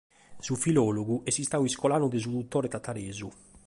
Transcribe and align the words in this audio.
Su 0.45 0.53
filòlogu 0.63 1.17
est 1.29 1.41
istadu 1.43 1.63
iscolanu 1.71 2.07
de 2.13 2.19
su 2.23 2.29
dutore 2.37 2.69
tataresu. 2.75 3.29